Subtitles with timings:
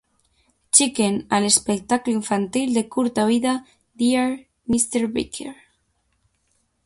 [0.77, 3.53] Chicken, a l'espectacle infantil de curta vida
[4.03, 4.25] "Dear
[4.73, 5.05] Mr.
[5.19, 5.53] Barker".